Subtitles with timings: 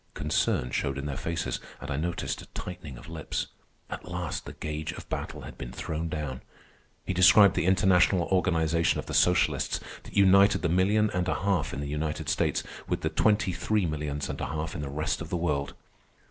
[0.15, 3.45] Concern showed in their faces, and I noticed a tightening of lips.
[3.87, 6.41] At last the gage of battle had been thrown down.
[7.05, 11.71] He described the international organization of the socialists that united the million and a half
[11.71, 15.21] in the United States with the twenty three millions and a half in the rest
[15.21, 15.75] of the world.